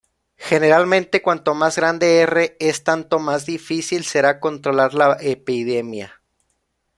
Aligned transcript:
Generalmente, 0.37 1.21
cuanto 1.21 1.53
más 1.53 1.75
grande 1.75 2.21
"R" 2.21 2.57
es 2.59 2.83
tanto 2.83 3.19
más 3.19 3.45
difícil 3.45 4.03
será 4.03 4.39
controlar 4.39 4.95
la 4.95 5.15
epidemia. 5.21 6.23